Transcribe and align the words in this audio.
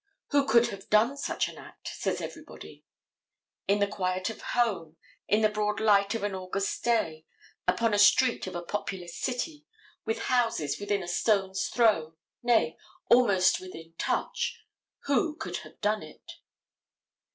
"Who 0.31 0.47
could 0.47 0.69
have 0.69 0.89
done 0.89 1.15
such 1.15 1.47
an 1.47 1.59
act?" 1.59 1.89
says 1.89 2.21
everybody. 2.21 2.83
In 3.67 3.77
the 3.77 3.85
quiet 3.85 4.31
of 4.31 4.41
home, 4.41 4.97
in 5.27 5.41
the 5.43 5.47
broad 5.47 5.79
light 5.79 6.15
of 6.15 6.23
an 6.23 6.33
August 6.33 6.83
day, 6.83 7.27
upon 7.67 7.93
a 7.93 7.99
street 7.99 8.47
of 8.47 8.55
a 8.55 8.63
populous 8.63 9.15
city, 9.15 9.63
with 10.03 10.21
houses 10.23 10.79
within 10.79 11.03
a 11.03 11.07
stone's 11.07 11.67
throw, 11.67 12.15
nay, 12.41 12.77
almost 13.11 13.59
within 13.59 13.93
touch, 13.99 14.65
who 15.01 15.35
could 15.35 15.57
have 15.57 15.79
done 15.81 16.01
it? 16.01 16.31